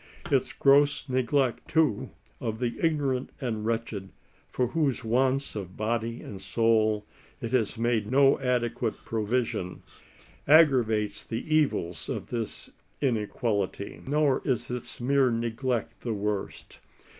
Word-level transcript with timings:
Its 0.31 0.51
gross 0.51 1.07
neglect, 1.07 1.67
too, 1.67 2.09
of 2.39 2.57
the 2.57 2.75
ignorant 2.81 3.29
and 3.39 3.67
wretched, 3.67 4.09
for 4.49 4.65
whose 4.69 5.03
wants 5.03 5.55
of 5.55 5.77
body 5.77 6.23
and 6.23 6.41
soul 6.41 7.05
it 7.39 7.51
has 7.51 7.77
made 7.77 8.09
no 8.09 8.39
adequate 8.39 8.95
provision, 9.05 9.83
aggravates 10.47 11.23
the 11.23 11.55
evils 11.55 12.09
of 12.09 12.31
this 12.31 12.71
inequality. 12.99 14.01
Nor 14.07 14.41
is 14.43 14.71
its 14.71 14.99
mere 14.99 15.29
neglect 15.29 16.01
the 16.01 16.15
worst. 16.15 16.79